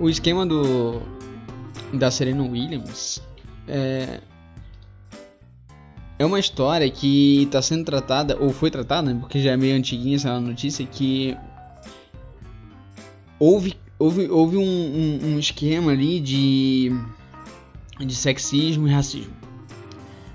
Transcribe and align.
O 0.00 0.08
esquema 0.08 0.46
do 0.46 1.02
da 1.92 2.10
Serena 2.10 2.42
Williams 2.42 3.22
é, 3.66 4.20
é 6.18 6.26
uma 6.26 6.38
história 6.38 6.88
que 6.90 7.44
está 7.44 7.62
sendo 7.62 7.84
tratada, 7.84 8.36
ou 8.40 8.50
foi 8.50 8.70
tratada, 8.70 9.12
né, 9.12 9.18
porque 9.20 9.40
já 9.40 9.52
é 9.52 9.56
meio 9.56 9.76
antiguinha 9.76 10.16
essa 10.16 10.38
notícia, 10.40 10.84
que 10.86 11.36
houve, 13.38 13.74
houve, 13.98 14.28
houve 14.28 14.56
um, 14.56 14.62
um, 14.62 15.34
um 15.34 15.38
esquema 15.38 15.92
ali 15.92 16.20
de, 16.20 16.92
de 17.98 18.14
sexismo 18.14 18.88
e 18.88 18.92
racismo. 18.92 19.32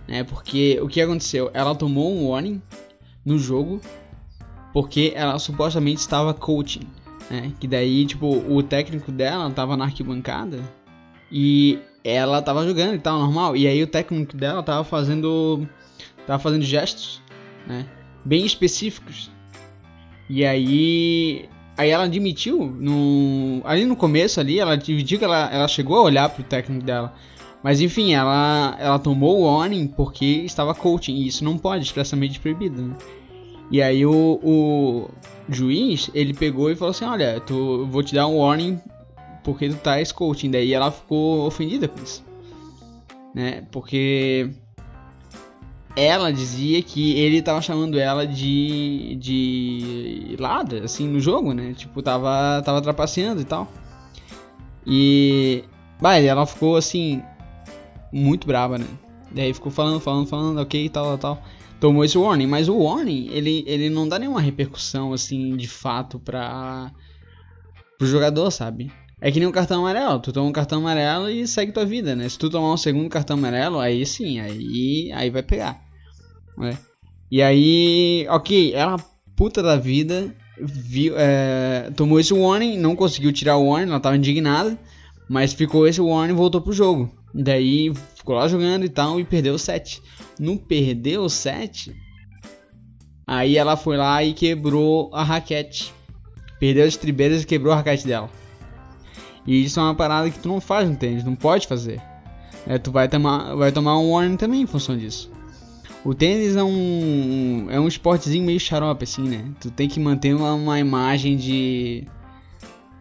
Né, 0.08 0.24
porque 0.24 0.80
o 0.82 0.88
que 0.88 1.02
aconteceu? 1.02 1.50
Ela 1.54 1.74
tomou 1.76 2.14
um 2.14 2.30
warning 2.30 2.62
no 3.26 3.38
jogo 3.38 3.80
porque 4.74 5.14
ela 5.16 5.38
supostamente 5.38 6.02
estava 6.02 6.34
coaching. 6.34 6.88
Né, 7.30 7.52
que 7.60 7.68
daí, 7.68 8.06
tipo, 8.06 8.28
o 8.28 8.62
técnico 8.62 9.12
dela 9.12 9.48
estava 9.48 9.78
na 9.78 9.86
arquibancada 9.86 10.60
e 11.32 11.80
ela 12.04 12.42
tava 12.42 12.66
jogando 12.68 12.96
e 12.96 13.00
tal, 13.00 13.18
normal. 13.18 13.56
E 13.56 13.66
aí 13.66 13.82
o 13.82 13.88
técnico 13.88 14.38
dela 14.38 14.62
tava 14.62 14.84
fazendo. 14.84 15.68
Tava 16.28 16.40
fazendo 16.40 16.64
gestos, 16.64 17.22
né? 17.66 17.86
Bem 18.24 18.46
específicos. 18.46 19.32
E 20.30 20.46
aí. 20.46 21.50
Aí 21.76 21.90
ela 21.90 22.04
admitiu, 22.04 22.68
no, 22.68 23.60
ali 23.66 23.84
no 23.84 23.96
começo 23.96 24.40
ali, 24.40 24.60
ela 24.60 24.74
admitiu 24.74 25.18
que 25.18 25.26
ela, 25.26 25.50
ela 25.52 25.68
chegou 25.68 25.98
a 25.98 26.04
olhar 26.04 26.30
pro 26.30 26.44
técnico 26.44 26.86
dela. 26.86 27.16
Mas 27.64 27.82
enfim, 27.82 28.14
ela, 28.14 28.78
ela 28.80 29.00
tomou 29.00 29.40
o 29.40 29.44
warning 29.46 29.88
porque 29.88 30.44
estava 30.46 30.76
coaching. 30.76 31.16
E 31.16 31.28
isso 31.28 31.44
não 31.44 31.58
pode, 31.58 31.84
expressamente 31.84 32.40
proibido, 32.40 32.80
né? 32.80 32.96
E 33.72 33.82
aí 33.82 34.06
o, 34.06 34.40
o 34.44 35.10
juiz, 35.50 36.10
ele 36.14 36.34
pegou 36.34 36.70
e 36.70 36.76
falou 36.76 36.92
assim, 36.92 37.06
olha, 37.06 37.40
tu, 37.40 37.88
vou 37.88 38.04
te 38.04 38.14
dar 38.14 38.28
um 38.28 38.38
warning 38.38 38.80
porque 39.44 39.70
tu 39.70 39.76
tá 39.76 39.96
coaching. 40.14 40.52
Daí 40.52 40.74
ela 40.74 40.92
ficou 40.92 41.46
ofendida 41.46 41.88
com 41.88 42.02
isso. 42.02 42.24
Né? 43.34 43.64
Porque 43.72 44.52
ela 45.96 46.32
dizia 46.32 46.82
que 46.82 47.18
ele 47.20 47.42
tava 47.42 47.62
chamando 47.62 48.00
ela 48.00 48.26
de 48.26 49.16
de 49.20 50.36
ladra, 50.40 50.86
assim, 50.86 51.08
no 51.08 51.20
jogo, 51.20 51.54
né? 51.54 51.74
Tipo, 51.76 52.02
tava, 52.02 52.62
tava 52.64 52.82
trapaceando 52.82 53.42
e 53.42 53.46
tal. 53.46 53.68
E. 54.86 55.64
Bah, 56.02 56.18
ela 56.18 56.46
ficou 56.46 56.76
assim. 56.78 57.22
Muito 58.12 58.46
brava, 58.48 58.78
né? 58.78 58.86
Daí 59.32 59.54
ficou 59.54 59.72
falando, 59.72 60.00
falando, 60.00 60.28
falando, 60.28 60.62
ok, 60.62 60.90
tal, 60.90 61.18
tal. 61.18 61.44
Tomou 61.84 62.06
esse 62.06 62.18
warning, 62.18 62.48
mas 62.48 62.70
o 62.70 62.78
warning, 62.78 63.28
ele, 63.30 63.62
ele 63.68 63.90
não 63.90 64.08
dá 64.08 64.18
nenhuma 64.18 64.40
repercussão, 64.40 65.12
assim, 65.12 65.54
de 65.58 65.68
fato 65.68 66.18
pra. 66.18 66.90
pro 67.98 68.08
jogador, 68.08 68.50
sabe? 68.52 68.90
É 69.20 69.30
que 69.30 69.38
nem 69.38 69.50
um 69.50 69.52
cartão 69.52 69.82
amarelo. 69.82 70.18
Tu 70.22 70.32
toma 70.32 70.48
um 70.48 70.54
cartão 70.54 70.80
amarelo 70.80 71.30
e 71.30 71.46
segue 71.46 71.74
tua 71.74 71.86
vida, 71.86 72.16
né? 72.16 72.30
Se 72.30 72.40
tu 72.40 72.50
tomar 72.50 72.72
um 72.72 72.78
segundo 72.78 73.10
cartão 73.10 73.36
amarelo, 73.36 73.82
aí 73.82 74.06
sim, 74.06 74.40
aí, 74.40 75.12
aí 75.12 75.30
vai 75.30 75.44
pegar. 75.44 75.82
Né? 76.58 76.78
E 77.30 77.42
aí, 77.42 78.26
ok, 78.30 78.74
ela 78.74 78.96
puta 79.36 79.62
da 79.62 79.76
vida, 79.76 80.34
viu, 80.58 81.16
é, 81.18 81.92
tomou 81.98 82.18
esse 82.18 82.34
warning, 82.34 82.78
não 82.78 82.96
conseguiu 82.96 83.34
tirar 83.34 83.58
o 83.58 83.68
warning, 83.68 83.90
ela 83.90 84.00
tava 84.00 84.16
indignada, 84.16 84.80
mas 85.34 85.52
ficou 85.52 85.88
esse 85.88 86.00
warning 86.00 86.36
e 86.36 86.38
voltou 86.38 86.62
pro 86.62 86.72
jogo. 86.72 87.12
Daí 87.34 87.92
ficou 88.16 88.36
lá 88.36 88.48
jogando 88.48 88.86
e 88.86 88.90
tal 88.90 89.20
e 89.20 89.24
perdeu 89.24 89.56
o 89.56 89.58
set. 89.58 90.00
Não 90.40 90.56
perdeu 90.56 91.24
o 91.24 91.30
set, 91.30 91.92
aí 93.26 93.58
ela 93.58 93.76
foi 93.76 93.98
lá 93.98 94.24
e 94.24 94.32
quebrou 94.34 95.10
a 95.12 95.24
raquete. 95.24 95.92
Perdeu 96.60 96.86
as 96.86 96.96
tribeiras 96.96 97.42
e 97.42 97.48
quebrou 97.48 97.74
a 97.74 97.78
raquete 97.78 98.06
dela. 98.06 98.30
E 99.48 99.64
isso 99.64 99.80
é 99.80 99.84
uma 99.84 99.96
parada 99.96 100.30
que 100.30 100.38
tu 100.38 100.48
não 100.48 100.62
faz 100.62 100.88
no 100.88 100.96
tênis, 100.96 101.24
não 101.24 101.36
pode 101.36 101.66
fazer. 101.66 102.00
É, 102.68 102.78
tu 102.78 102.92
vai 102.92 103.10
tomar, 103.10 103.56
vai 103.56 103.72
tomar 103.72 103.98
um 103.98 104.12
warning 104.12 104.38
também 104.38 104.62
em 104.62 104.68
função 104.68 104.96
disso. 104.96 105.32
O 106.06 106.14
tênis 106.14 106.56
é 106.56 106.64
um, 106.64 107.66
é 107.72 107.80
um 107.80 107.88
esportezinho 107.88 108.46
meio 108.46 108.60
xarope, 108.60 109.04
assim, 109.04 109.28
né? 109.28 109.46
Tu 109.60 109.72
tem 109.72 109.90
que 109.90 110.00
manter 110.00 110.36
uma, 110.36 110.54
uma 110.54 110.80
imagem 110.80 111.36
de 111.36 112.08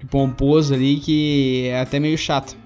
pomposo 0.06 0.74
ali 0.74 0.96
que 0.96 1.66
é 1.68 1.80
até 1.80 1.98
meio 1.98 2.18
chato. 2.18 2.56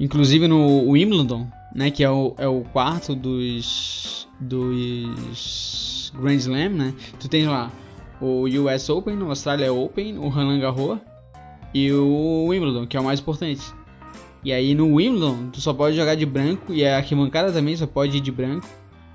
Inclusive 0.00 0.46
no 0.46 0.90
Wimbledon, 0.90 1.48
né? 1.74 1.90
Que 1.90 2.04
é 2.04 2.10
o, 2.10 2.34
é 2.38 2.46
o 2.46 2.62
quarto 2.72 3.14
dos, 3.14 4.28
dos 4.40 6.12
Grand 6.20 6.36
Slam, 6.36 6.70
né? 6.70 6.94
Tu 7.18 7.28
tem 7.28 7.46
lá 7.46 7.70
o 8.20 8.44
US 8.44 8.88
Open, 8.88 9.16
o 9.22 9.28
Australia 9.28 9.72
Open, 9.72 10.18
o 10.18 10.28
Roland 10.28 10.60
Garros 10.60 10.98
e 11.74 11.92
o 11.92 12.46
Wimbledon, 12.48 12.86
que 12.86 12.96
é 12.96 13.00
o 13.00 13.04
mais 13.04 13.20
importante. 13.20 13.62
E 14.44 14.52
aí 14.52 14.74
no 14.74 14.94
Wimbledon, 14.94 15.50
tu 15.50 15.60
só 15.60 15.72
pode 15.72 15.96
jogar 15.96 16.14
de 16.14 16.24
branco 16.24 16.72
e 16.72 16.86
a 16.86 16.96
arquibancada 16.96 17.52
também 17.52 17.76
só 17.76 17.86
pode 17.86 18.16
ir 18.16 18.20
de 18.20 18.30
branco. 18.30 18.66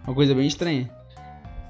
Uma 0.05 0.13
coisa 0.13 0.35
bem 0.35 0.47
estranha. 0.47 0.89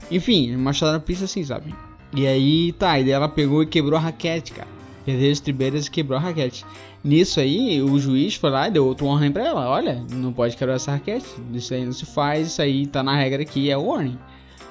Enfim, 0.10 0.56
uma 0.56 0.72
na 0.82 1.00
pista 1.00 1.26
assim, 1.26 1.44
sabe? 1.44 1.74
E 2.16 2.28
aí 2.28 2.72
tá, 2.74 3.00
e 3.00 3.10
ela 3.10 3.28
pegou 3.28 3.64
e 3.64 3.66
quebrou 3.66 3.98
a 3.98 4.02
raquete, 4.02 4.54
cara. 4.54 4.68
Perdeu 5.06 5.32
as 5.32 5.40
tribeiras 5.40 5.88
e 5.88 5.92
quebrou 5.92 6.18
a 6.18 6.22
raquete. 6.22 6.66
Nisso 7.04 7.40
aí, 7.40 7.82
o 7.82 8.00
juiz 8.00 8.36
foi 8.36 8.50
lá 8.50 8.68
e 8.68 8.72
deu 8.72 8.86
outro 8.86 9.08
warning 9.08 9.32
pra 9.32 9.46
ela. 9.46 9.68
Olha, 9.68 10.06
não 10.12 10.32
pode 10.32 10.56
quebrar 10.56 10.76
essa 10.76 10.92
raquete. 10.92 11.26
Isso 11.52 11.74
aí 11.74 11.84
não 11.84 11.92
se 11.92 12.06
faz, 12.06 12.48
isso 12.48 12.62
aí 12.62 12.88
tá 12.88 13.04
na 13.04 13.16
regra 13.16 13.42
aqui, 13.42 13.70
é 13.70 13.76
warning. 13.76 14.18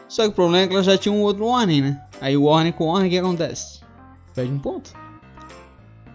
Só 0.09 0.23
que 0.23 0.29
o 0.29 0.33
problema 0.33 0.65
é 0.65 0.69
que 0.69 0.75
ela 0.75 0.83
já 0.83 0.97
tinha 0.97 1.13
um 1.13 1.23
outro 1.23 1.47
warning, 1.47 1.83
né? 1.83 2.03
Aí 2.21 2.37
o 2.37 2.45
warning 2.45 2.73
com 2.73 2.87
warning, 2.87 3.09
o 3.09 3.11
que 3.11 3.19
acontece? 3.19 3.81
Perde 4.35 4.53
um 4.53 4.59
ponto. 4.59 4.93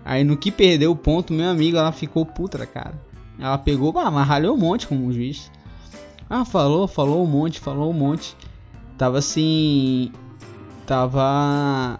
Aí 0.03 0.23
no 0.23 0.37
que 0.37 0.51
perdeu 0.51 0.91
o 0.91 0.95
ponto, 0.95 1.33
meu 1.33 1.49
amigo, 1.49 1.77
ela 1.77 1.91
ficou 1.91 2.25
puta, 2.25 2.65
cara. 2.65 2.99
Ela 3.39 3.57
pegou, 3.57 3.91
mas 3.93 4.27
ralhou 4.27 4.55
um 4.55 4.59
monte 4.59 4.87
com 4.87 5.05
o 5.05 5.11
juiz. 5.11 5.51
Ah, 6.29 6.45
falou, 6.45 6.87
falou 6.87 7.23
um 7.23 7.27
monte, 7.27 7.59
falou 7.59 7.91
um 7.91 7.93
monte. 7.93 8.35
Tava 8.97 9.19
assim. 9.19 10.11
Tava. 10.87 11.99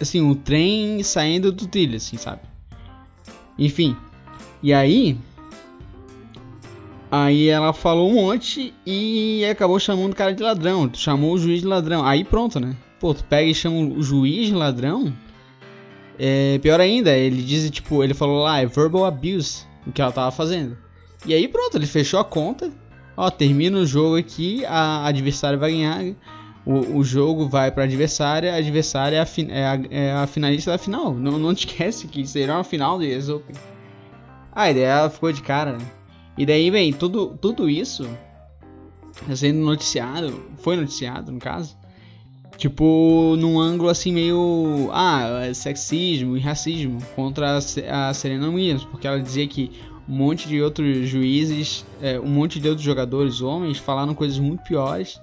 Assim, 0.00 0.20
um 0.20 0.34
trem 0.34 1.02
saindo 1.02 1.50
do 1.50 1.66
trilho, 1.66 1.96
assim, 1.96 2.18
sabe? 2.18 2.42
Enfim. 3.58 3.96
E 4.62 4.72
aí. 4.72 5.18
Aí 7.10 7.48
ela 7.48 7.72
falou 7.72 8.10
um 8.10 8.14
monte 8.14 8.72
e 8.86 9.44
acabou 9.50 9.78
chamando 9.78 10.12
o 10.12 10.16
cara 10.16 10.32
de 10.32 10.42
ladrão. 10.42 10.90
Chamou 10.94 11.32
o 11.32 11.38
juiz 11.38 11.60
de 11.60 11.66
ladrão. 11.66 12.06
Aí 12.06 12.22
pronto, 12.22 12.60
né? 12.60 12.76
Pô, 13.00 13.12
tu 13.12 13.24
pega 13.24 13.50
e 13.50 13.54
chama 13.54 13.76
o 13.76 14.02
juiz 14.02 14.46
de 14.46 14.54
ladrão. 14.54 15.12
É, 16.18 16.58
pior 16.58 16.80
ainda, 16.80 17.16
ele 17.16 17.42
diz, 17.42 17.68
tipo, 17.70 18.04
ele 18.04 18.14
falou 18.14 18.42
lá, 18.42 18.60
é 18.60 18.66
verbal 18.66 19.04
abuse, 19.04 19.64
o 19.86 19.92
que 19.92 20.00
ela 20.00 20.12
tava 20.12 20.30
fazendo. 20.30 20.76
E 21.26 21.34
aí 21.34 21.48
pronto, 21.48 21.76
ele 21.76 21.86
fechou 21.86 22.20
a 22.20 22.24
conta. 22.24 22.70
Ó, 23.16 23.30
termina 23.30 23.78
o 23.78 23.86
jogo 23.86 24.16
aqui, 24.16 24.64
a 24.66 25.06
adversária 25.06 25.58
vai 25.58 25.72
ganhar. 25.72 26.02
O, 26.64 26.98
o 26.98 27.04
jogo 27.04 27.48
vai 27.48 27.70
pra 27.70 27.84
adversária, 27.84 28.52
a 28.52 28.56
adversária 28.56 29.16
é 29.16 29.20
a, 29.20 29.26
é 29.48 29.66
a, 29.66 29.80
é 29.90 30.12
a 30.12 30.26
finalista 30.26 30.70
da 30.70 30.78
final. 30.78 31.12
Não, 31.14 31.38
não 31.38 31.54
te 31.54 31.66
esquece 31.66 32.06
que 32.06 32.26
será 32.26 32.56
uma 32.56 32.64
final 32.64 32.98
do 32.98 33.04
US 33.04 33.28
Open. 33.28 33.56
Ah, 34.52 34.70
e 34.70 34.74
daí 34.74 34.82
ela 34.82 35.10
ficou 35.10 35.32
de 35.32 35.42
cara, 35.42 35.72
né? 35.72 35.84
E 36.36 36.46
daí, 36.46 36.70
bem, 36.70 36.92
tudo, 36.92 37.36
tudo 37.40 37.68
isso 37.68 38.08
sendo 39.34 39.60
noticiado, 39.60 40.42
foi 40.58 40.76
noticiado 40.76 41.30
no 41.32 41.38
caso, 41.38 41.76
Tipo, 42.56 43.34
num 43.38 43.58
ângulo 43.58 43.88
assim 43.88 44.12
meio. 44.12 44.88
Ah, 44.92 45.52
sexismo 45.54 46.36
e 46.36 46.40
racismo 46.40 46.98
contra 47.16 47.56
a 47.56 48.14
Serena 48.14 48.48
Williams, 48.48 48.84
porque 48.84 49.06
ela 49.06 49.20
dizia 49.20 49.46
que 49.48 49.72
um 50.08 50.14
monte 50.14 50.46
de 50.46 50.60
outros 50.62 51.08
juízes, 51.08 51.84
é, 52.00 52.20
um 52.20 52.28
monte 52.28 52.60
de 52.60 52.68
outros 52.68 52.84
jogadores 52.84 53.40
homens 53.40 53.78
falaram 53.78 54.14
coisas 54.14 54.38
muito 54.38 54.62
piores 54.62 55.20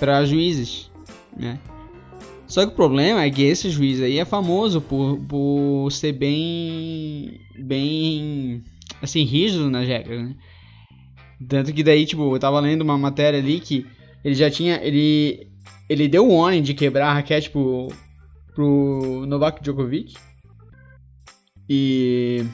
para 0.00 0.24
juízes, 0.24 0.90
né? 1.36 1.60
Só 2.48 2.66
que 2.66 2.72
o 2.72 2.74
problema 2.74 3.22
é 3.22 3.30
que 3.30 3.42
esse 3.42 3.70
juiz 3.70 4.00
aí 4.00 4.18
é 4.18 4.24
famoso 4.24 4.80
por, 4.80 5.18
por 5.28 5.88
ser 5.92 6.12
bem. 6.12 7.40
bem. 7.56 8.64
assim, 9.00 9.22
rígido 9.22 9.70
nas 9.70 9.86
regras, 9.86 10.24
né? 10.24 10.34
Tanto 11.48 11.72
que 11.72 11.84
daí, 11.84 12.04
tipo, 12.04 12.34
eu 12.34 12.40
tava 12.40 12.58
lendo 12.58 12.82
uma 12.82 12.98
matéria 12.98 13.38
ali 13.38 13.60
que 13.60 13.86
ele 14.24 14.34
já 14.34 14.50
tinha. 14.50 14.80
Ele, 14.82 15.48
ele 15.88 16.08
deu 16.08 16.26
o 16.26 16.38
warning 16.38 16.62
de 16.62 16.74
quebrar 16.74 17.10
a 17.10 17.14
raquete 17.14 17.50
pro, 17.50 17.88
pro 18.52 19.24
Novak 19.28 19.62
Djokovic. 19.62 20.14
E, 21.68 22.44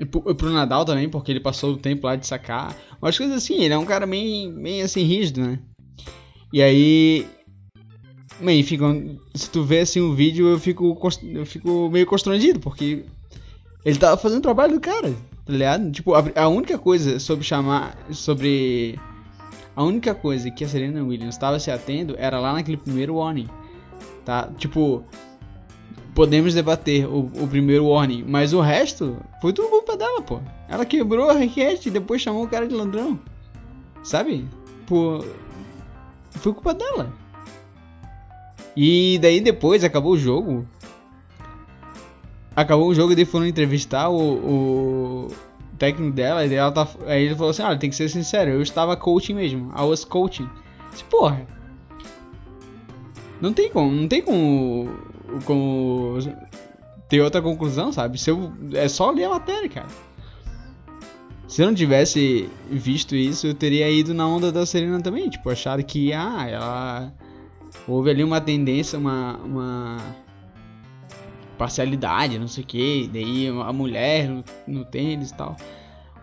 e 0.00 0.06
pro, 0.06 0.34
pro, 0.34 0.50
Nadal 0.50 0.86
também, 0.86 1.08
porque 1.10 1.30
ele 1.30 1.40
passou 1.40 1.74
o 1.74 1.76
tempo 1.76 2.06
lá 2.06 2.16
de 2.16 2.26
sacar. 2.26 2.74
Umas 3.00 3.18
coisas 3.18 3.36
assim, 3.36 3.62
ele 3.62 3.74
é 3.74 3.78
um 3.78 3.84
cara 3.84 4.06
bem, 4.06 4.50
bem 4.54 4.80
assim, 4.80 5.02
rígido, 5.02 5.42
né? 5.42 5.58
E 6.54 6.62
aí. 6.62 7.26
Bem, 8.40 8.62
fica, 8.62 8.84
se 9.34 9.50
tu 9.50 9.64
vê 9.64 9.80
assim 9.80 10.00
o 10.00 10.14
vídeo, 10.14 10.46
eu 10.46 10.56
fico, 10.56 10.96
eu 11.24 11.44
fico 11.44 11.90
meio 11.90 12.06
constrangido, 12.06 12.60
porque 12.60 13.04
ele 13.84 13.98
tava 13.98 14.16
fazendo 14.16 14.38
o 14.38 14.42
trabalho 14.42 14.74
do 14.74 14.80
cara, 14.80 15.12
tá 15.44 15.52
ligado? 15.52 15.90
Tipo, 15.90 16.14
a, 16.14 16.22
a 16.36 16.48
única 16.48 16.78
coisa 16.78 17.18
sobre 17.18 17.44
chamar. 17.44 17.98
sobre 18.12 18.96
a 19.74 19.82
única 19.82 20.14
coisa 20.14 20.48
que 20.48 20.62
a 20.62 20.68
Serena 20.68 21.02
Williams 21.02 21.34
estava 21.34 21.58
se 21.58 21.72
atendo 21.72 22.14
era 22.16 22.38
lá 22.38 22.52
naquele 22.52 22.76
primeiro 22.76 23.16
warning. 23.16 23.48
Tá? 24.24 24.48
Tipo, 24.56 25.02
podemos 26.14 26.54
debater 26.54 27.04
o, 27.08 27.32
o, 27.34 27.48
primeiro 27.48 27.86
warning, 27.86 28.24
mas 28.28 28.52
o 28.52 28.60
resto 28.60 29.16
foi 29.40 29.52
tudo 29.52 29.70
culpa 29.70 29.96
dela, 29.96 30.22
pô. 30.22 30.38
Ela 30.68 30.86
quebrou 30.86 31.30
a 31.30 31.32
raquete 31.32 31.88
e 31.88 31.92
depois 31.92 32.22
chamou 32.22 32.44
o 32.44 32.48
cara 32.48 32.68
de 32.68 32.76
ladrão. 32.76 33.18
Sabe? 34.04 34.46
Pô. 34.86 35.18
Foi 36.34 36.52
culpa 36.52 36.74
dela. 36.74 37.12
E 38.76 39.18
daí 39.20 39.40
depois 39.40 39.84
acabou 39.84 40.12
o 40.12 40.18
jogo. 40.18 40.66
Acabou 42.54 42.88
o 42.88 42.94
jogo 42.94 43.12
e 43.12 43.16
daí 43.16 43.24
foram 43.24 43.46
entrevistar 43.46 44.08
o, 44.08 44.16
o 44.16 45.28
técnico 45.78 46.14
dela. 46.14 46.44
E 46.44 46.54
ela 46.54 46.72
tá, 46.72 46.88
aí 47.06 47.24
ele 47.24 47.34
falou 47.34 47.50
assim: 47.50 47.62
Olha, 47.62 47.78
tem 47.78 47.90
que 47.90 47.96
ser 47.96 48.08
sincero, 48.08 48.50
eu 48.50 48.62
estava 48.62 48.96
coaching 48.96 49.34
mesmo. 49.34 49.72
I 49.76 49.82
was 49.82 50.04
coaching. 50.04 50.48
Porra. 51.10 51.46
Não 53.40 53.52
tem 53.52 53.70
como, 53.70 53.90
não 53.90 54.08
tem 54.08 54.22
como 54.22 54.88
como 55.44 56.18
ter 57.08 57.20
outra 57.20 57.42
conclusão, 57.42 57.92
sabe? 57.92 58.18
Se 58.18 58.30
eu, 58.30 58.52
é 58.72 58.88
só 58.88 59.10
ler 59.10 59.24
a 59.24 59.30
matéria, 59.30 59.68
cara. 59.68 59.86
Se 61.54 61.62
eu 61.62 61.68
não 61.68 61.74
tivesse 61.76 62.50
visto 62.68 63.14
isso, 63.14 63.46
eu 63.46 63.54
teria 63.54 63.88
ido 63.88 64.12
na 64.12 64.26
onda 64.26 64.50
da 64.50 64.66
Serena 64.66 65.00
também. 65.00 65.30
Tipo, 65.30 65.50
achado 65.50 65.84
que, 65.84 66.12
ah, 66.12 66.48
ela. 66.48 67.14
Houve 67.86 68.10
ali 68.10 68.24
uma 68.24 68.40
tendência, 68.40 68.98
uma. 68.98 69.36
uma 69.36 69.96
parcialidade, 71.56 72.40
não 72.40 72.48
sei 72.48 72.64
o 72.64 72.66
que. 72.66 73.08
Daí 73.12 73.46
a 73.46 73.72
mulher 73.72 74.28
no, 74.28 74.44
no 74.66 74.84
tênis 74.84 75.30
e 75.30 75.34
tal. 75.36 75.56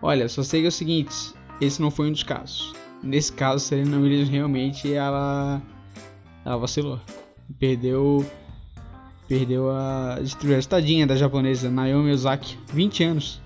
Olha, 0.02 0.28
só 0.28 0.42
sei 0.42 0.60
que 0.60 0.66
é 0.66 0.68
o 0.68 0.70
seguinte: 0.70 1.32
esse 1.62 1.80
não 1.80 1.90
foi 1.90 2.08
um 2.08 2.12
dos 2.12 2.24
casos. 2.24 2.74
Nesse 3.02 3.32
caso, 3.32 3.64
Serena 3.64 3.96
Williams 3.96 4.28
realmente 4.28 4.92
ela. 4.92 5.62
Ela 6.44 6.58
vacilou. 6.58 7.00
Perdeu 7.58 8.22
Perdeu 9.26 9.70
a 9.70 10.18
destruição 10.20 10.68
tadinha 10.68 11.06
da 11.06 11.16
japonesa 11.16 11.70
Naomi 11.70 12.12
Ozaki, 12.12 12.58
20 12.70 13.04
anos. 13.04 13.41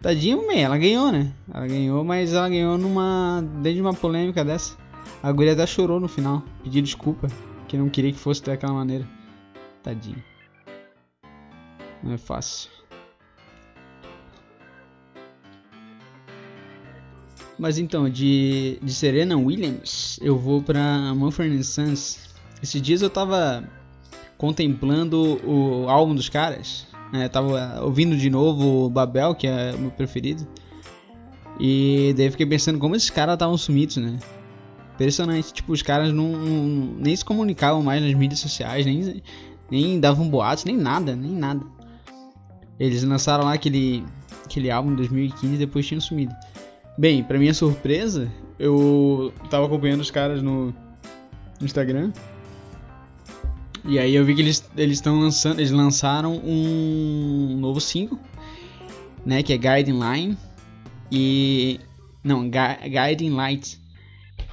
Tadinha, 0.00 0.36
bem, 0.36 0.62
ela 0.62 0.78
ganhou, 0.78 1.10
né? 1.10 1.32
Ela 1.52 1.66
ganhou, 1.66 2.04
mas 2.04 2.32
ela 2.32 2.48
ganhou 2.48 2.78
numa 2.78 3.42
dentro 3.56 3.74
de 3.74 3.80
uma 3.80 3.94
polêmica 3.94 4.44
dessa. 4.44 4.76
A 5.22 5.32
guria 5.32 5.52
até 5.52 5.66
chorou 5.66 5.98
no 5.98 6.08
final, 6.08 6.42
pediu 6.62 6.82
desculpa, 6.82 7.28
que 7.66 7.76
não 7.76 7.88
queria 7.88 8.12
que 8.12 8.18
fosse 8.18 8.42
daquela 8.42 8.72
maneira. 8.72 9.06
Tadinha. 9.82 10.22
Não 12.02 12.12
é 12.12 12.18
fácil. 12.18 12.70
Mas 17.58 17.78
então, 17.78 18.08
de, 18.08 18.78
de 18.82 18.92
Serena 18.92 19.36
Williams, 19.36 20.18
eu 20.20 20.38
vou 20.38 20.62
pra 20.62 21.14
Manfred 21.14 21.64
Sons. 21.64 22.34
Esses 22.62 22.80
dias 22.82 23.00
eu 23.00 23.08
tava 23.08 23.64
contemplando 24.36 25.40
o 25.42 25.88
álbum 25.88 26.14
dos 26.14 26.28
caras. 26.28 26.86
É, 27.12 27.28
tava 27.28 27.80
ouvindo 27.82 28.16
de 28.16 28.28
novo 28.28 28.86
o 28.86 28.90
Babel, 28.90 29.34
que 29.34 29.46
é 29.46 29.72
o 29.74 29.78
meu 29.78 29.90
preferido. 29.90 30.46
E 31.58 32.14
daí 32.16 32.30
fiquei 32.30 32.46
pensando 32.46 32.78
como 32.78 32.94
esses 32.96 33.10
caras 33.10 33.34
estavam 33.34 33.56
sumidos, 33.56 33.96
né? 33.96 34.18
Impressionante. 34.94 35.52
Tipo, 35.52 35.72
os 35.72 35.82
caras 35.82 36.12
não, 36.12 36.28
não, 36.28 36.94
nem 36.98 37.14
se 37.14 37.24
comunicavam 37.24 37.82
mais 37.82 38.02
nas 38.02 38.12
mídias 38.14 38.40
sociais, 38.40 38.84
nem, 38.84 39.22
nem 39.70 40.00
davam 40.00 40.28
boatos, 40.28 40.64
nem 40.64 40.76
nada, 40.76 41.14
nem 41.14 41.32
nada. 41.32 41.64
Eles 42.78 43.02
lançaram 43.04 43.44
lá 43.44 43.54
aquele, 43.54 44.04
aquele 44.44 44.70
álbum 44.70 44.92
em 44.92 44.96
2015 44.96 45.54
e 45.54 45.58
depois 45.58 45.86
tinham 45.86 46.00
sumido. 46.00 46.34
Bem, 46.98 47.22
pra 47.22 47.38
minha 47.38 47.54
surpresa, 47.54 48.30
eu 48.58 49.32
tava 49.50 49.66
acompanhando 49.66 50.00
os 50.00 50.10
caras 50.10 50.42
no, 50.42 50.66
no 51.58 51.64
Instagram 51.64 52.12
e 53.86 53.98
aí 53.98 54.14
eu 54.14 54.24
vi 54.24 54.34
que 54.34 54.40
eles 54.40 54.68
eles 54.76 54.98
estão 54.98 55.20
lançando, 55.20 55.60
eles 55.60 55.70
lançaram 55.70 56.34
um 56.44 57.56
novo 57.58 57.80
single, 57.80 58.18
né, 59.24 59.42
que 59.42 59.52
é 59.52 59.56
Guiding 59.56 59.98
Line 59.98 60.38
e 61.10 61.80
não, 62.22 62.50
Guiding 62.50 63.30
Light. 63.30 63.80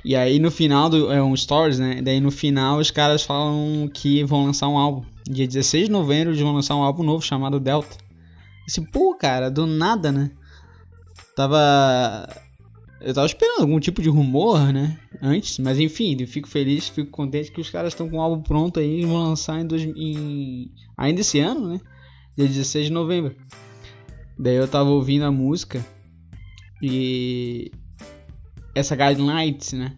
E 0.06 0.16
aí 0.16 0.38
no 0.38 0.52
final 0.52 0.90
do 0.90 1.12
é 1.12 1.24
um 1.24 1.36
stories, 1.36 1.80
né? 1.80 2.02
Daí 2.02 2.20
no 2.20 2.30
final 2.30 2.78
os 2.78 2.92
caras 2.92 3.24
falam 3.24 3.90
que 3.92 4.24
vão 4.24 4.46
lançar 4.46 4.68
um 4.68 4.78
álbum. 4.78 5.06
Dia 5.28 5.48
16 5.48 5.86
de 5.86 5.92
novembro 5.92 6.30
eles 6.30 6.42
vão 6.42 6.54
lançar 6.54 6.76
um 6.76 6.84
álbum 6.84 7.04
novo 7.04 7.24
chamado 7.24 7.60
Delta. 7.60 7.98
Esse 8.68 8.82
pô, 8.82 9.16
cara, 9.16 9.50
do 9.50 9.66
nada, 9.66 10.12
né? 10.12 10.30
Tava 11.36 12.28
eu 13.02 13.14
tava 13.14 13.26
esperando 13.26 13.62
algum 13.62 13.80
tipo 13.80 14.02
de 14.02 14.10
rumor, 14.10 14.72
né? 14.72 14.98
Antes, 15.26 15.58
mas 15.58 15.80
enfim, 15.80 16.18
eu 16.20 16.28
fico 16.28 16.50
feliz, 16.50 16.90
fico 16.90 17.10
contente 17.10 17.50
que 17.50 17.62
os 17.62 17.70
caras 17.70 17.94
estão 17.94 18.10
com 18.10 18.18
o 18.18 18.22
álbum 18.22 18.44
pronto 18.44 18.82
aí 18.82 19.00
e 19.00 19.06
vão 19.06 19.24
lançar 19.24 19.58
em, 19.62 19.66
dois, 19.66 19.84
em, 19.84 20.70
ainda 20.98 21.22
esse 21.22 21.40
ano, 21.40 21.70
né? 21.70 21.80
Dia 22.36 22.46
16 22.46 22.88
de 22.88 22.92
novembro. 22.92 23.34
Daí 24.38 24.56
eu 24.56 24.68
tava 24.68 24.90
ouvindo 24.90 25.24
a 25.24 25.32
música 25.32 25.86
e 26.82 27.72
essa 28.76 28.98
Guidelines, 28.98 29.72
né? 29.72 29.96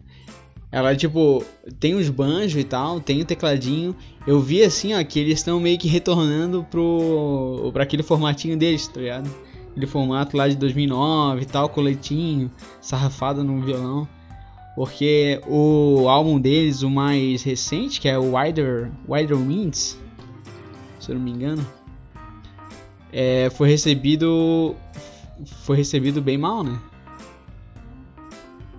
Ela 0.70 0.94
tipo 0.94 1.44
tem 1.80 1.96
os 1.96 2.08
banjos 2.08 2.60
e 2.60 2.64
tal, 2.64 3.00
tem 3.00 3.20
o 3.20 3.24
tecladinho. 3.24 3.96
Eu 4.28 4.40
vi 4.40 4.62
assim, 4.62 4.94
ó, 4.94 5.02
que 5.02 5.18
eles 5.18 5.40
estão 5.40 5.58
meio 5.58 5.76
que 5.76 5.88
retornando 5.88 6.64
pro 6.70 7.68
para 7.72 7.82
aquele 7.82 8.04
formatinho 8.04 8.56
deles, 8.56 8.86
tá 8.86 9.00
ligado? 9.00 9.28
aquele 9.76 9.86
formato 9.86 10.36
lá 10.36 10.48
de 10.48 10.56
2009 10.56 11.42
e 11.42 11.46
tal, 11.46 11.68
coletinho, 11.68 12.50
sarrafada 12.80 13.44
no 13.44 13.60
violão. 13.60 14.08
Porque 14.76 15.40
o 15.46 16.06
álbum 16.06 16.38
deles, 16.38 16.82
o 16.82 16.90
mais 16.90 17.42
recente, 17.42 17.98
que 17.98 18.08
é 18.08 18.18
o 18.18 18.36
Wider, 18.36 18.92
Wider 19.08 19.36
Winds, 19.36 19.98
se 21.00 21.10
eu 21.10 21.14
não 21.14 21.22
me 21.22 21.30
engano, 21.30 21.66
é, 23.10 23.48
foi 23.50 23.70
recebido 23.70 24.76
foi 25.62 25.78
recebido 25.78 26.20
bem 26.20 26.36
mal, 26.36 26.62
né? 26.62 26.78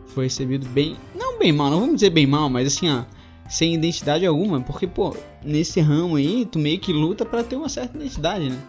Foi 0.10 0.26
recebido 0.26 0.68
bem, 0.70 0.96
não 1.16 1.40
bem 1.40 1.52
mal, 1.52 1.72
não 1.72 1.80
vamos 1.80 1.96
dizer 1.96 2.12
bem 2.12 2.28
mal, 2.28 2.48
mas 2.48 2.68
assim, 2.68 2.90
ó, 2.92 3.04
sem 3.50 3.74
identidade 3.74 4.24
alguma, 4.24 4.62
porque 4.62 4.86
pô, 4.86 5.16
nesse 5.44 5.80
ramo 5.80 6.16
aí, 6.16 6.46
tu 6.46 6.60
meio 6.60 6.80
que 6.80 6.94
luta 6.94 7.26
para 7.26 7.44
ter 7.44 7.56
uma 7.56 7.70
certa 7.70 7.98
identidade, 7.98 8.50
né? 8.52 8.60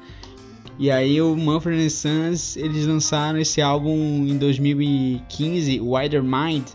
E 0.79 0.91
aí 0.91 1.21
o 1.21 1.37
Manfred 1.37 1.91
Sons, 1.91 2.57
eles 2.57 2.87
lançaram 2.87 3.39
esse 3.39 3.61
álbum 3.61 4.25
em 4.27 4.39
2015, 4.39 5.81
Wider 5.81 6.23
Mind, 6.23 6.69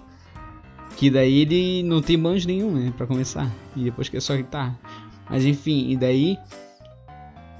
que 0.97 1.09
daí 1.09 1.41
ele 1.41 1.83
não 1.83 2.01
tem 2.01 2.17
banjo 2.17 2.47
nenhum, 2.47 2.71
né, 2.71 2.93
para 2.95 3.07
começar. 3.07 3.51
E 3.75 3.83
depois 3.83 4.09
que 4.09 4.17
é 4.17 4.19
só 4.19 4.35
guitarra. 4.35 4.77
Mas 5.29 5.45
enfim, 5.45 5.89
e 5.89 5.97
daí 5.97 6.37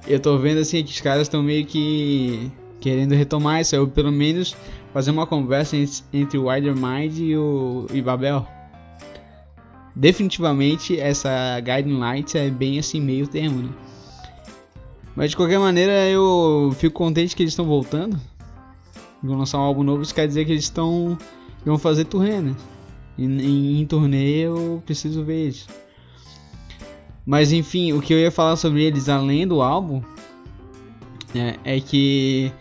eu 0.07 0.19
tô 0.19 0.37
vendo 0.37 0.59
assim 0.59 0.83
que 0.83 0.91
os 0.91 1.01
caras 1.01 1.23
estão 1.23 1.41
meio 1.41 1.65
que 1.65 2.51
querendo 2.79 3.13
retomar 3.13 3.61
isso, 3.61 3.77
ou 3.79 3.87
pelo 3.87 4.11
menos 4.11 4.55
fazer 4.93 5.11
uma 5.11 5.25
conversa 5.25 5.77
entre 6.11 6.37
o 6.37 6.49
Wider 6.49 6.75
Mind 6.75 7.17
e 7.17 7.35
o 7.37 7.87
e 7.93 8.01
Babel. 8.01 8.45
Definitivamente 9.95 10.99
essa 10.99 11.59
Guiding 11.59 11.97
Light 11.97 12.37
é 12.37 12.49
bem 12.49 12.79
assim 12.79 12.99
meio 12.99 13.27
termo, 13.27 13.63
né? 13.63 13.69
Mas 15.15 15.29
de 15.29 15.37
qualquer 15.37 15.59
maneira 15.59 16.09
eu 16.09 16.75
fico 16.77 16.95
contente 16.95 17.35
que 17.35 17.43
eles 17.43 17.53
estão 17.53 17.65
voltando. 17.65 18.19
Vão 19.21 19.37
lançar 19.37 19.59
um 19.59 19.61
álbum 19.61 19.83
novo, 19.83 20.01
isso 20.01 20.13
quer 20.13 20.27
dizer 20.27 20.43
que 20.45 20.51
eles 20.51 20.63
estão. 20.63 21.17
vão 21.63 21.77
fazer 21.77 22.05
turnê, 22.05 22.41
né? 22.41 22.55
Em, 23.17 23.85
turnê 23.85 24.39
eu 24.39 24.81
preciso 24.85 25.23
ver 25.23 25.45
eles. 25.45 25.67
Mas 27.25 27.51
enfim, 27.51 27.93
o 27.93 28.01
que 28.01 28.13
eu 28.13 28.19
ia 28.19 28.31
falar 28.31 28.55
sobre 28.55 28.83
eles 28.83 29.07
além 29.07 29.47
do 29.47 29.61
álbum 29.61 30.01
é, 31.35 31.57
é 31.63 31.79
que 31.79 32.51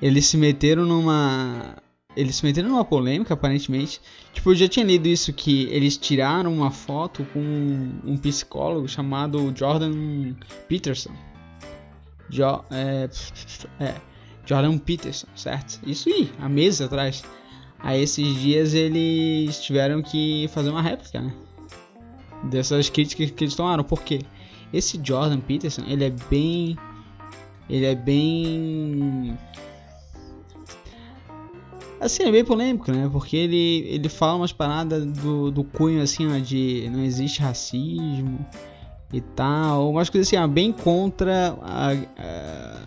eles 0.00 0.26
se 0.26 0.36
meteram 0.36 0.84
numa. 0.84 1.76
Eles 2.16 2.36
se 2.36 2.44
meteram 2.44 2.70
numa 2.70 2.84
polêmica, 2.84 3.34
aparentemente. 3.34 4.00
Tipo, 4.32 4.50
eu 4.50 4.54
já 4.54 4.68
tinha 4.68 4.84
lido 4.84 5.06
isso 5.06 5.32
que 5.32 5.64
eles 5.70 5.96
tiraram 5.96 6.52
uma 6.52 6.70
foto 6.70 7.24
com 7.32 7.40
um 8.04 8.16
psicólogo 8.16 8.88
chamado 8.88 9.52
Jordan 9.56 10.34
Peterson. 10.68 11.12
Jo, 12.28 12.64
é, 12.70 13.08
é, 13.78 13.94
Jordan 14.44 14.78
Peterson, 14.78 15.28
certo? 15.36 15.80
Isso 15.86 16.08
aí, 16.08 16.30
há 16.40 16.48
meses 16.48 16.80
atrás. 16.80 17.22
Aí 17.82 18.02
esses 18.02 18.34
dias 18.36 18.74
eles 18.74 19.60
tiveram 19.62 20.02
que 20.02 20.48
fazer 20.52 20.70
uma 20.70 20.82
réplica, 20.82 21.20
né? 21.20 21.32
Dessas 22.44 22.88
críticas 22.90 23.30
que 23.30 23.44
eles 23.44 23.54
tomaram. 23.54 23.82
Por 23.84 24.02
quê? 24.02 24.20
Esse 24.72 25.00
Jordan 25.02 25.40
Peterson, 25.40 25.82
ele 25.86 26.04
é 26.04 26.12
bem. 26.30 26.76
Ele 27.68 27.86
é 27.86 27.94
bem. 27.94 29.36
Assim, 32.00 32.22
é 32.22 32.32
bem 32.32 32.44
polêmico, 32.44 32.90
né? 32.90 33.08
Porque 33.10 33.36
ele, 33.36 33.84
ele 33.88 34.08
fala 34.08 34.36
umas 34.36 34.52
paradas 34.52 35.04
do, 35.04 35.50
do 35.50 35.62
cunho 35.64 36.02
assim, 36.02 36.26
ó, 36.34 36.38
de 36.38 36.88
não 36.90 37.00
existe 37.00 37.40
racismo 37.40 38.44
e 39.12 39.20
tal. 39.20 39.90
Umas 39.90 40.08
coisas 40.08 40.32
assim, 40.32 40.48
bem 40.48 40.72
contra 40.72 41.58
a, 41.60 41.92
a, 41.92 42.80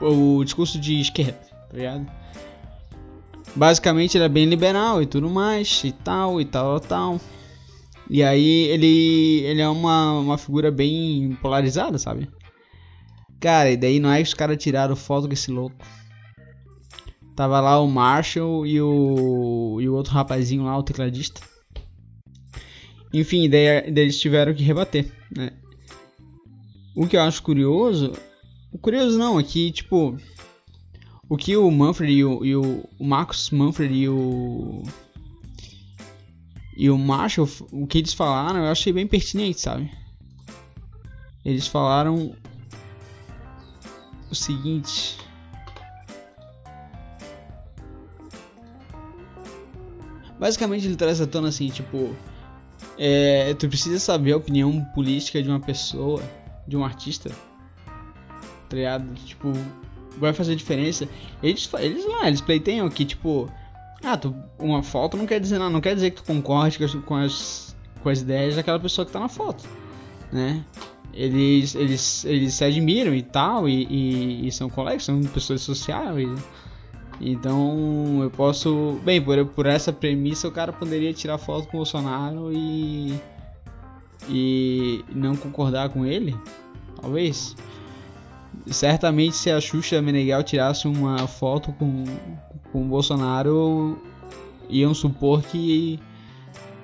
o, 0.00 0.38
o 0.38 0.44
discurso 0.44 0.78
de 0.78 1.00
esquerda, 1.00 1.40
tá 1.70 1.76
ligado? 1.76 2.06
Basicamente 3.56 4.16
ele 4.16 4.24
é 4.24 4.28
bem 4.28 4.46
liberal 4.46 5.02
e 5.02 5.06
tudo 5.06 5.30
mais, 5.30 5.82
e 5.84 5.92
tal, 5.92 6.40
e 6.40 6.44
tal, 6.44 6.80
tal. 6.80 7.20
E 8.10 8.22
aí 8.22 8.64
ele, 8.68 9.42
ele 9.44 9.60
é 9.60 9.68
uma, 9.68 10.18
uma 10.18 10.38
figura 10.38 10.70
bem 10.70 11.36
polarizada, 11.40 11.98
sabe? 11.98 12.28
Cara, 13.40 13.70
e 13.70 13.76
daí 13.76 14.00
não 14.00 14.10
é 14.10 14.16
que 14.16 14.28
os 14.28 14.34
caras 14.34 14.62
tiraram 14.62 14.96
foto 14.96 15.26
com 15.26 15.32
esse 15.32 15.50
louco. 15.50 15.76
Tava 17.36 17.60
lá 17.60 17.80
o 17.80 17.88
Marshall 17.88 18.66
e 18.66 18.80
o, 18.80 19.78
e 19.80 19.88
o 19.88 19.94
outro 19.94 20.12
rapazinho 20.12 20.64
lá, 20.64 20.76
o 20.78 20.82
tecladista. 20.82 21.40
Enfim, 23.12 23.48
daí, 23.48 23.90
daí 23.90 24.04
eles 24.04 24.20
tiveram 24.20 24.54
que 24.54 24.62
rebater, 24.62 25.10
né? 25.36 25.50
O 26.96 27.06
que 27.06 27.16
eu 27.16 27.22
acho 27.22 27.42
curioso... 27.42 28.12
Curioso 28.80 29.18
não, 29.18 29.38
é 29.38 29.42
que, 29.42 29.70
tipo... 29.70 30.16
O 31.28 31.36
que 31.36 31.56
o 31.56 31.70
Manfred 31.70 32.12
e 32.12 32.24
o, 32.24 32.44
e 32.44 32.54
o, 32.54 32.84
Marcus 33.00 33.50
Manfred 33.50 33.94
e 33.94 34.08
o 34.08 34.82
e 36.76 36.90
o 36.90 36.98
Marshall, 36.98 37.48
o 37.70 37.86
que 37.86 37.98
eles 37.98 38.12
falaram, 38.12 38.64
eu 38.64 38.70
achei 38.70 38.92
bem 38.92 39.06
pertinente, 39.06 39.60
sabe? 39.60 39.90
Eles 41.44 41.66
falaram 41.66 42.34
o 44.30 44.34
seguinte. 44.34 45.16
Basicamente 50.38 50.86
ele 50.86 50.96
traz 50.96 51.20
à 51.20 51.26
tona 51.26 51.48
assim, 51.48 51.68
tipo. 51.68 52.14
É, 52.98 53.54
tu 53.54 53.68
precisa 53.68 53.98
saber 53.98 54.32
a 54.32 54.36
opinião 54.36 54.84
política 54.94 55.42
de 55.42 55.48
uma 55.48 55.60
pessoa, 55.60 56.22
de 56.66 56.76
um 56.76 56.84
artista. 56.84 57.30
Tá 58.68 58.76
ligado? 58.76 59.14
Tipo, 59.14 59.52
vai 60.18 60.32
fazer 60.32 60.54
diferença. 60.56 61.08
Eles, 61.42 61.68
eles 61.78 62.06
lá, 62.06 62.28
eles 62.28 62.40
pleiteiam 62.40 62.88
que, 62.88 63.04
tipo 63.04 63.50
ah, 64.04 64.18
tu, 64.18 64.34
uma 64.58 64.82
foto 64.82 65.16
não 65.16 65.26
quer 65.26 65.40
dizer 65.40 65.58
nada, 65.58 65.70
não 65.70 65.80
quer 65.80 65.94
dizer 65.94 66.10
que 66.10 66.16
tu 66.16 66.24
concorde 66.24 66.76
com 66.78 66.84
as, 66.84 66.94
com 66.94 67.14
as, 67.14 67.76
com 68.02 68.08
as 68.10 68.20
ideias 68.20 68.54
daquela 68.54 68.78
pessoa 68.78 69.06
que 69.06 69.12
tá 69.12 69.18
na 69.18 69.28
foto, 69.28 69.64
né? 70.30 70.62
Eles, 71.14 71.74
eles, 71.74 72.24
eles 72.24 72.54
se 72.54 72.64
admiram 72.64 73.14
e 73.14 73.22
tal, 73.22 73.68
e, 73.68 73.86
e, 73.88 74.48
e 74.48 74.52
são 74.52 74.68
colegas, 74.68 75.04
são 75.04 75.22
pessoas 75.22 75.62
sociais. 75.62 76.28
então 77.20 78.20
eu 78.22 78.30
posso. 78.30 79.00
Bem, 79.04 79.22
por, 79.22 79.46
por 79.46 79.66
essa 79.66 79.92
premissa 79.92 80.48
o 80.48 80.52
cara 80.52 80.72
poderia 80.72 81.14
tirar 81.14 81.38
foto 81.38 81.68
com 81.68 81.76
o 81.76 81.80
Bolsonaro 81.80 82.52
e. 82.52 83.18
e 84.28 85.04
não 85.14 85.34
concordar 85.36 85.88
com 85.88 86.04
ele? 86.04 86.36
Talvez. 87.00 87.56
Certamente 88.66 89.36
se 89.36 89.50
a 89.50 89.60
Xuxa 89.60 90.00
Meneghel 90.00 90.42
tirasse 90.42 90.88
uma 90.88 91.26
foto 91.26 91.72
com, 91.72 92.04
com 92.72 92.82
o 92.82 92.88
Bolsonaro, 92.88 93.98
iam 94.68 94.94
supor 94.94 95.42
que 95.42 96.00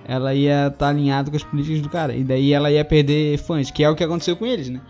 ela 0.04 0.34
ia 0.34 0.66
estar 0.66 0.78
tá 0.78 0.88
alinhada 0.88 1.30
com 1.30 1.36
as 1.36 1.44
políticas 1.44 1.80
do 1.80 1.88
cara. 1.88 2.14
E 2.14 2.22
daí 2.22 2.52
ela 2.52 2.70
ia 2.70 2.84
perder 2.84 3.38
fãs, 3.38 3.70
que 3.70 3.82
é 3.82 3.88
o 3.88 3.94
que 3.94 4.04
aconteceu 4.04 4.36
com 4.36 4.46
eles, 4.46 4.68
né? 4.68 4.80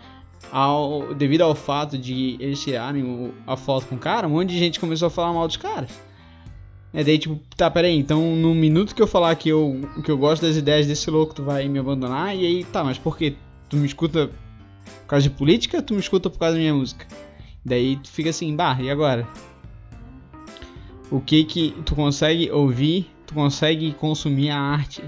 Ao, 0.51 1.13
devido 1.13 1.41
ao 1.41 1.55
fato 1.55 1.97
de 1.97 2.35
eles 2.39 2.61
tirarem 2.61 3.03
o, 3.03 3.33
a 3.47 3.55
foto 3.55 3.85
com 3.87 3.95
o 3.95 3.99
cara, 3.99 4.27
um 4.27 4.31
monte 4.31 4.49
de 4.49 4.59
gente 4.59 4.79
começou 4.79 5.07
a 5.07 5.11
falar 5.11 5.31
mal 5.31 5.47
dos 5.47 5.57
caras. 5.57 5.91
É 6.93 7.03
daí 7.05 7.17
tipo, 7.17 7.39
tá, 7.55 7.71
peraí, 7.71 7.97
então 7.97 8.35
no 8.35 8.53
minuto 8.53 8.93
que 8.93 9.01
eu 9.01 9.07
falar 9.07 9.33
que 9.35 9.47
eu, 9.47 9.79
que 10.03 10.11
eu 10.11 10.17
gosto 10.17 10.41
das 10.41 10.57
ideias 10.57 10.87
desse 10.87 11.09
louco, 11.09 11.33
tu 11.33 11.43
vai 11.43 11.69
me 11.69 11.79
abandonar, 11.79 12.35
e 12.35 12.45
aí, 12.45 12.63
tá, 12.65 12.83
mas 12.83 12.97
por 12.97 13.17
quê? 13.17 13.35
Tu 13.69 13.77
me 13.77 13.85
escuta 13.85 14.29
por 15.01 15.07
causa 15.07 15.23
de 15.23 15.35
política, 15.35 15.81
tu 15.81 15.93
me 15.93 15.99
escuta 15.99 16.29
por 16.29 16.39
causa 16.39 16.55
da 16.55 16.59
minha 16.59 16.73
música. 16.73 17.05
Daí 17.63 17.97
tu 17.97 18.09
fica 18.09 18.29
assim, 18.29 18.55
bah, 18.55 18.77
e 18.81 18.89
agora? 18.89 19.27
o 21.11 21.19
que 21.19 21.43
que 21.43 21.75
tu 21.85 21.93
consegue 21.93 22.49
ouvir, 22.49 23.11
tu 23.27 23.33
consegue 23.33 23.91
consumir 23.93 24.49
a 24.49 24.57
arte 24.57 25.03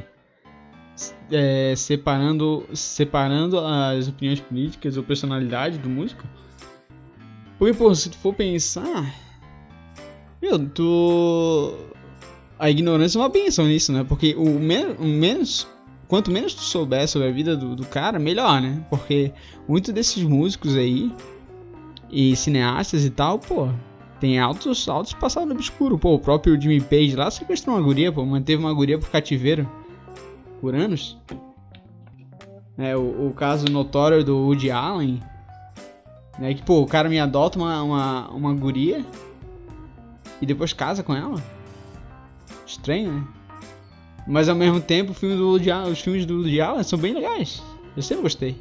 é, 1.32 1.74
separando 1.76 2.66
separando 2.74 3.58
as 3.58 4.10
opiniões 4.10 4.42
políticas 4.42 4.98
ou 4.98 5.04
personalidade 5.04 5.78
do 5.80 5.90
músico. 5.90 6.24
Porque, 7.58 7.74
pô, 7.74 7.96
se 7.96 8.10
tu 8.10 8.18
for 8.18 8.36
pensar, 8.36 9.16
meu, 10.42 10.68
tu 10.70 11.74
a 12.60 12.70
ignorância 12.70 13.18
é 13.18 13.22
uma 13.22 13.30
benção 13.30 13.66
nisso, 13.66 13.94
né? 13.94 14.04
Porque 14.04 14.36
o, 14.36 14.58
o 14.58 15.08
menos 15.08 15.66
quanto 16.14 16.30
menos 16.30 16.54
tu 16.54 16.62
souber 16.62 17.08
sobre 17.08 17.28
a 17.28 17.32
vida 17.32 17.58
do, 17.58 17.76
do 17.76 17.88
cara, 17.88 18.20
melhor, 18.20 18.62
né? 18.62 18.86
Porque 18.88 19.32
muitos 19.68 19.92
desses 19.92 20.22
músicos 20.22 20.76
aí 20.78 21.12
e 22.08 22.36
cineastas 22.36 23.04
e 23.04 23.10
tal, 23.10 23.40
pô, 23.40 23.68
tem 24.20 24.38
altos, 24.38 24.88
altos 24.88 25.14
passados 25.14 25.52
obscuros. 25.52 26.00
Pô, 26.00 26.14
o 26.14 26.20
próprio 26.20 26.62
Jimmy 26.62 26.82
Page 26.82 27.16
lá 27.16 27.32
sequestrou 27.32 27.76
uma 27.76 27.82
guria, 27.82 28.12
pô. 28.12 28.24
Manteve 28.24 28.62
uma 28.62 28.72
guria 28.72 29.00
por 29.00 29.10
cativeiro. 29.10 29.68
Por 30.62 30.76
anos. 30.76 31.18
É, 32.78 32.96
o, 32.96 33.30
o 33.30 33.34
caso 33.34 33.66
notório 33.66 34.24
do 34.24 34.38
Woody 34.38 34.70
Allen. 34.70 35.20
Né, 36.38 36.54
que, 36.54 36.62
pô, 36.62 36.80
o 36.80 36.86
cara 36.86 37.10
me 37.10 37.20
adota 37.20 37.58
uma, 37.58 37.82
uma, 37.82 38.30
uma 38.30 38.54
guria. 38.54 39.04
E 40.40 40.46
depois 40.46 40.74
casa 40.74 41.02
com 41.02 41.16
ela. 41.16 41.42
Estranho, 42.68 43.14
né? 43.14 43.24
Mas 44.28 44.48
ao 44.48 44.56
mesmo 44.56 44.80
tempo, 44.80 45.14
filme 45.14 45.36
do 45.36 45.50
Woody 45.50 45.72
Allen, 45.72 45.92
os 45.92 46.00
filmes 46.00 46.26
do 46.26 46.38
Woody 46.38 46.62
Allen 46.62 46.84
são 46.84 46.98
bem 46.98 47.14
legais. 47.14 47.62
Eu 47.96 48.02
sempre 48.02 48.24
gostei. 48.24 48.56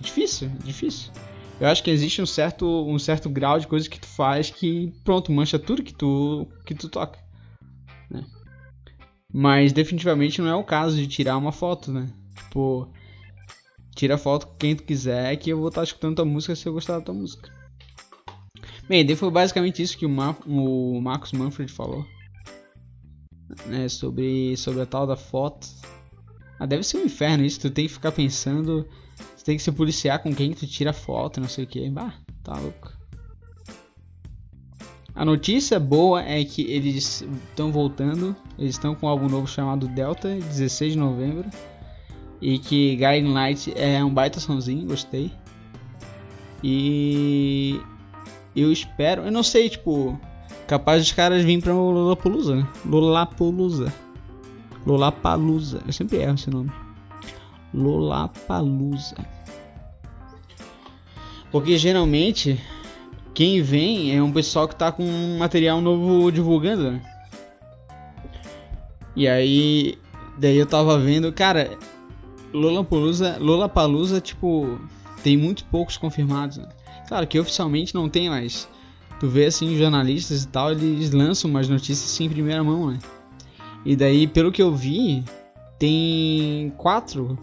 Difícil, 0.00 0.50
difícil 0.64 1.12
eu 1.60 1.68
acho 1.68 1.82
que 1.82 1.90
existe 1.90 2.20
um 2.20 2.26
certo, 2.26 2.66
um 2.66 2.98
certo 2.98 3.30
grau 3.30 3.58
de 3.58 3.66
coisas 3.66 3.88
que 3.88 4.00
tu 4.00 4.06
faz 4.06 4.50
que, 4.50 4.92
pronto, 5.04 5.32
mancha 5.32 5.58
tudo 5.58 5.82
que 5.82 5.94
tu, 5.94 6.48
que 6.66 6.74
tu 6.74 6.88
toca. 6.88 7.18
Né? 8.10 8.24
Mas 9.32 9.72
definitivamente 9.72 10.40
não 10.40 10.48
é 10.48 10.54
o 10.54 10.64
caso 10.64 10.96
de 10.96 11.06
tirar 11.06 11.36
uma 11.36 11.52
foto, 11.52 11.92
né? 11.92 12.08
Tipo, 12.36 12.88
tira 13.94 14.18
foto 14.18 14.48
com 14.48 14.56
quem 14.56 14.74
tu 14.74 14.82
quiser 14.82 15.36
que 15.36 15.50
eu 15.50 15.58
vou 15.58 15.68
estar 15.68 15.84
escutando 15.84 16.16
tua 16.16 16.24
música 16.24 16.56
se 16.56 16.66
eu 16.66 16.72
gostar 16.72 16.98
da 16.98 17.04
tua 17.04 17.14
música. 17.14 17.52
Bem, 18.88 19.06
daí 19.06 19.16
foi 19.16 19.30
basicamente 19.30 19.82
isso 19.82 19.96
que 19.96 20.04
o, 20.04 20.10
o 20.46 21.00
Marcos 21.00 21.32
Manfred 21.32 21.72
falou. 21.72 22.04
Né, 23.66 23.88
sobre, 23.88 24.56
sobre 24.56 24.82
a 24.82 24.86
tal 24.86 25.06
da 25.06 25.16
foto. 25.16 25.68
Ah, 26.58 26.66
deve 26.66 26.82
ser 26.82 26.98
um 26.98 27.04
inferno 27.04 27.44
isso, 27.44 27.60
tu 27.60 27.70
tem 27.70 27.86
que 27.86 27.92
ficar 27.92 28.12
pensando 28.12 28.86
você 29.44 29.44
tem 29.44 29.56
que 29.56 29.62
se 29.62 29.72
policiar 29.72 30.22
com 30.22 30.34
quem 30.34 30.52
tu 30.52 30.66
tira 30.66 30.92
foto, 30.92 31.40
não 31.40 31.48
sei 31.48 31.64
o 31.64 31.66
que. 31.66 31.88
Bah, 31.90 32.14
tá 32.42 32.56
louco. 32.58 32.92
A 35.14 35.24
notícia 35.24 35.78
boa 35.78 36.22
é 36.22 36.42
que 36.44 36.62
eles 36.62 37.20
estão 37.50 37.70
voltando. 37.70 38.34
Eles 38.58 38.74
estão 38.74 38.94
com 38.94 39.06
um 39.06 39.08
álbum 39.08 39.28
novo 39.28 39.46
chamado 39.46 39.86
Delta, 39.86 40.34
16 40.34 40.94
de 40.94 40.98
novembro. 40.98 41.48
E 42.40 42.58
que 42.58 42.96
Guiding 42.96 43.32
Light 43.32 43.72
é 43.76 44.02
um 44.02 44.12
baita 44.12 44.40
somzinho, 44.40 44.86
gostei. 44.86 45.30
E 46.62 47.78
eu 48.56 48.72
espero, 48.72 49.22
eu 49.22 49.30
não 49.30 49.42
sei, 49.42 49.68
tipo, 49.68 50.18
capaz 50.66 51.02
dos 51.02 51.12
caras 51.12 51.42
virem 51.42 51.60
pra 51.60 51.72
Lollapalooza, 51.72 52.56
né? 52.56 52.68
Lollapalooza. 52.84 53.92
Lollapalooza. 54.86 55.82
Eu 55.86 55.92
sempre 55.92 56.18
erro 56.18 56.34
esse 56.34 56.50
nome. 56.50 56.70
Lollapalooza. 57.72 59.16
Porque 61.50 61.78
geralmente 61.78 62.60
quem 63.32 63.62
vem 63.62 64.16
é 64.16 64.22
um 64.22 64.32
pessoal 64.32 64.68
que 64.68 64.76
tá 64.76 64.92
com 64.92 65.04
um 65.04 65.38
material 65.38 65.80
novo 65.80 66.30
divulgando, 66.30 66.92
né? 66.92 67.02
E 69.16 69.28
aí, 69.28 69.98
daí 70.38 70.56
eu 70.56 70.66
tava 70.66 70.98
vendo, 70.98 71.32
cara, 71.32 71.78
Lollapalooza, 72.52 73.36
Lollapalooza, 73.38 74.20
tipo, 74.20 74.78
tem 75.22 75.36
muito 75.36 75.64
poucos 75.66 75.96
confirmados, 75.96 76.56
né? 76.56 76.68
Claro 77.08 77.26
que 77.26 77.38
oficialmente 77.38 77.94
não 77.94 78.08
tem, 78.08 78.28
mas 78.28 78.68
tu 79.20 79.28
vê 79.28 79.46
assim, 79.46 79.76
jornalistas 79.76 80.44
e 80.44 80.48
tal, 80.48 80.72
eles 80.72 81.10
lançam 81.12 81.50
umas 81.50 81.68
notícias 81.68 82.10
assim 82.10 82.24
em 82.24 82.28
primeira 82.30 82.62
mão, 82.62 82.90
né? 82.90 82.98
E 83.84 83.94
daí, 83.94 84.26
pelo 84.26 84.50
que 84.50 84.62
eu 84.62 84.74
vi, 84.74 85.22
tem 85.78 86.72
quatro, 86.76 87.38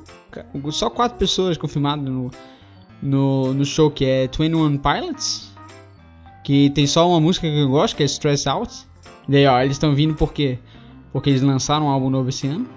só 0.71 0.89
quatro 0.89 1.17
pessoas 1.17 1.57
confirmadas 1.57 2.03
no, 2.03 2.31
no, 3.01 3.53
no 3.53 3.65
show 3.65 3.91
que 3.91 4.05
é 4.05 4.27
21 4.27 4.77
Pilots, 4.77 5.51
que 6.43 6.69
tem 6.71 6.87
só 6.87 7.07
uma 7.07 7.19
música 7.19 7.47
que 7.47 7.59
eu 7.59 7.69
gosto, 7.69 7.95
que 7.95 8.03
é 8.03 8.05
Stress 8.05 8.49
Out. 8.49 8.73
E 9.27 9.31
daí, 9.31 9.45
ó, 9.45 9.61
eles 9.61 9.75
estão 9.75 9.93
vindo 9.93 10.15
porque 10.15 10.57
porque 11.11 11.29
eles 11.29 11.41
lançaram 11.41 11.87
um 11.87 11.89
álbum 11.89 12.09
novo 12.09 12.29
esse 12.29 12.47
ano. 12.47 12.67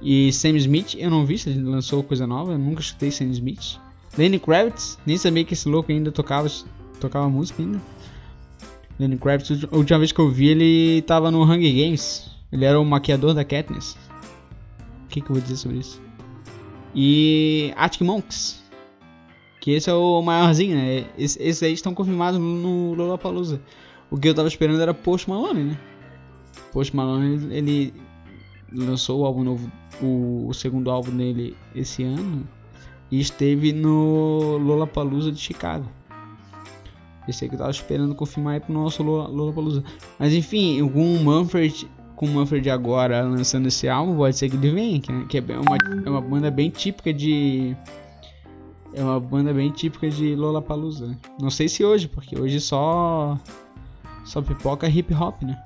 E 0.00 0.32
Sam 0.32 0.56
Smith, 0.56 0.94
eu 0.98 1.10
não 1.10 1.24
vi 1.24 1.38
se 1.38 1.50
ele 1.50 1.62
lançou 1.62 2.02
coisa 2.02 2.26
nova, 2.26 2.52
eu 2.52 2.58
nunca 2.58 2.80
escutei 2.80 3.10
Sam 3.10 3.26
Smith. 3.26 3.78
Lenny 4.16 4.38
Kravitz, 4.38 4.98
nem 5.04 5.16
sabia 5.16 5.44
que 5.44 5.54
esse 5.54 5.68
louco 5.68 5.92
ainda 5.92 6.10
tocava, 6.10 6.48
tocava 7.00 7.28
música 7.28 7.62
ainda. 7.62 7.80
Lenny 8.98 9.18
Kravitz, 9.18 9.64
a 9.70 9.76
última 9.76 9.98
vez 9.98 10.12
que 10.12 10.20
eu 10.20 10.30
vi 10.30 10.48
ele 10.48 11.02
tava 11.02 11.30
no 11.30 11.42
Hunger 11.42 11.72
Games. 11.72 12.30
Ele 12.50 12.64
era 12.64 12.80
o 12.80 12.84
maquiador 12.84 13.34
da 13.34 13.44
Katniss. 13.44 13.96
O 15.04 15.08
que, 15.08 15.20
que 15.20 15.30
eu 15.30 15.34
vou 15.34 15.42
dizer 15.42 15.56
sobre 15.56 15.78
isso? 15.78 16.00
E 16.94 17.72
Arctic 17.76 18.02
Monks, 18.02 18.62
que 19.60 19.72
esse 19.72 19.90
é 19.90 19.92
o 19.92 20.22
maiorzinho, 20.22 20.76
né? 20.76 21.06
Esses 21.18 21.38
esse 21.40 21.64
aí 21.64 21.72
estão 21.72 21.92
confirmados 21.92 22.40
no 22.40 22.94
Lollapalooza. 22.94 23.60
O 24.10 24.16
que 24.16 24.28
eu 24.28 24.34
tava 24.34 24.48
esperando 24.48 24.80
era 24.80 24.94
Post 24.94 25.28
Malone, 25.28 25.64
né? 25.64 25.78
Post 26.72 26.94
Malone, 26.94 27.54
ele 27.54 27.92
lançou 28.72 29.20
o 29.20 29.26
álbum 29.26 29.44
novo, 29.44 29.70
o, 30.00 30.46
o 30.48 30.54
segundo 30.54 30.90
álbum 30.90 31.14
dele 31.16 31.56
esse 31.74 32.02
ano 32.02 32.48
e 33.10 33.20
esteve 33.20 33.72
no 33.72 34.58
Lollapalooza 34.58 35.30
de 35.30 35.40
Chicago. 35.40 35.86
Aí 37.28 37.48
que 37.48 37.54
eu 37.54 37.58
tava 37.58 37.70
esperando 37.70 38.14
confirmar 38.14 38.60
pro 38.60 38.72
nosso 38.72 39.02
Lollapalooza. 39.02 39.82
Mas 40.18 40.32
enfim, 40.32 40.86
com 40.88 41.14
o 41.14 41.24
Manfred, 41.24 41.88
com 42.14 42.26
o 42.26 42.28
Manfred 42.30 42.70
agora 42.70 43.22
lançando 43.22 43.66
esse 43.66 43.88
álbum, 43.88 44.16
pode 44.16 44.36
ser 44.36 44.48
que 44.48 44.56
ele 44.56 44.70
venha, 44.70 45.00
que 45.00 45.38
é 45.38 45.40
uma, 45.40 45.76
é 46.06 46.10
uma 46.10 46.20
banda 46.20 46.50
bem 46.50 46.70
típica 46.70 47.12
de 47.12 47.76
é 48.94 49.02
uma 49.02 49.20
banda 49.20 49.52
bem 49.52 49.70
típica 49.70 50.08
de 50.08 50.34
Lollapalooza. 50.34 51.08
Né? 51.08 51.18
Não 51.40 51.50
sei 51.50 51.68
se 51.68 51.84
hoje, 51.84 52.08
porque 52.08 52.38
hoje 52.38 52.60
só 52.60 53.38
só 54.24 54.40
pipoca 54.40 54.88
hip 54.88 55.12
hop, 55.14 55.42
né? 55.42 55.62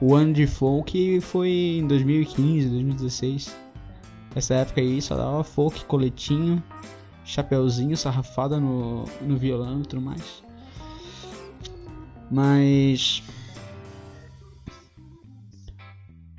O 0.00 0.14
ano 0.14 0.32
de 0.32 0.46
folk 0.46 1.20
foi 1.20 1.78
em 1.80 1.86
2015, 1.86 2.68
2016. 2.68 3.56
Essa 4.34 4.54
época 4.54 4.80
aí 4.80 5.00
só 5.02 5.16
dava 5.16 5.44
folk, 5.44 5.84
coletinho, 5.84 6.62
chapeuzinho, 7.24 7.96
sarrafada 7.96 8.58
no, 8.58 9.04
no 9.20 9.36
violão 9.36 9.80
e 9.80 9.86
tudo 9.86 10.02
mais. 10.02 10.42
Mas. 12.30 13.22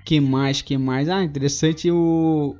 Que 0.03 0.19
mais, 0.19 0.61
que 0.61 0.77
mais? 0.77 1.07
Ah, 1.07 1.23
interessante 1.23 1.89
o, 1.89 2.55